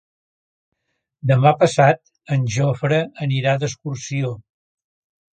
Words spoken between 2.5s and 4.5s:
Jofre anirà d'excursió.